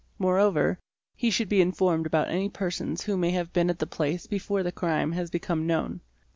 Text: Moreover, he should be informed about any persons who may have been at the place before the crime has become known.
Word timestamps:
Moreover, 0.17 0.79
he 1.15 1.29
should 1.29 1.47
be 1.47 1.61
informed 1.61 2.07
about 2.07 2.27
any 2.29 2.49
persons 2.49 3.03
who 3.03 3.15
may 3.17 3.29
have 3.29 3.53
been 3.53 3.69
at 3.69 3.77
the 3.77 3.85
place 3.85 4.25
before 4.25 4.63
the 4.63 4.71
crime 4.71 5.11
has 5.11 5.29
become 5.29 5.67
known. 5.67 6.01